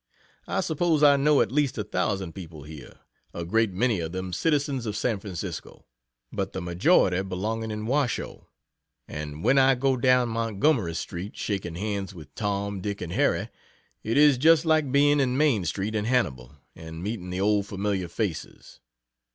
[0.47, 3.01] I suppose I know at least a thousand people here
[3.35, 5.85] a great many of them citizens of San Francisco,
[6.31, 8.47] but the majority belonging in Washoe
[9.07, 13.49] and when I go down Montgomery street, shaking hands with Tom, Dick and Harry,
[14.01, 18.07] it is just like being in Main street in Hannibal and meeting the old familiar
[18.07, 18.79] faces.